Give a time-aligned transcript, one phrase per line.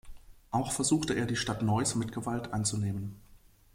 [0.49, 3.21] Auch versuchte er die Stadt Neuss mit Gewalt einzunehmen.